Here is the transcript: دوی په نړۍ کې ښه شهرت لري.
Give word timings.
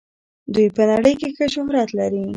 دوی 0.53 0.67
په 0.75 0.83
نړۍ 0.91 1.13
کې 1.19 1.29
ښه 1.35 1.45
شهرت 1.55 1.89
لري. 1.99 2.23